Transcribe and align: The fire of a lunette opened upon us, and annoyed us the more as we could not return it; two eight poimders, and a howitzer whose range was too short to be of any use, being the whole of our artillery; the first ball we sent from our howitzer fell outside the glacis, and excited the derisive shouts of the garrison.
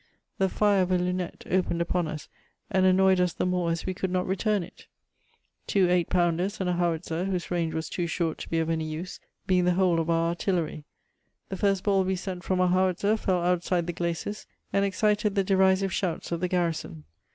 The 0.39 0.49
fire 0.49 0.81
of 0.81 0.91
a 0.91 0.97
lunette 0.97 1.43
opened 1.47 1.79
upon 1.79 2.07
us, 2.07 2.27
and 2.71 2.87
annoyed 2.87 3.19
us 3.21 3.33
the 3.33 3.45
more 3.45 3.69
as 3.69 3.85
we 3.85 3.93
could 3.93 4.09
not 4.09 4.25
return 4.25 4.63
it; 4.63 4.87
two 5.67 5.91
eight 5.91 6.09
poimders, 6.09 6.59
and 6.59 6.67
a 6.67 6.73
howitzer 6.73 7.25
whose 7.25 7.51
range 7.51 7.75
was 7.75 7.87
too 7.87 8.07
short 8.07 8.39
to 8.39 8.49
be 8.49 8.57
of 8.57 8.71
any 8.71 8.85
use, 8.85 9.19
being 9.45 9.65
the 9.65 9.75
whole 9.75 9.99
of 9.99 10.09
our 10.09 10.29
artillery; 10.29 10.85
the 11.49 11.55
first 11.57 11.83
ball 11.83 12.03
we 12.03 12.15
sent 12.15 12.43
from 12.43 12.59
our 12.59 12.69
howitzer 12.69 13.15
fell 13.15 13.43
outside 13.43 13.85
the 13.85 13.93
glacis, 13.93 14.47
and 14.73 14.85
excited 14.85 15.35
the 15.35 15.43
derisive 15.43 15.93
shouts 15.93 16.31
of 16.31 16.39
the 16.39 16.47
garrison. 16.47 17.03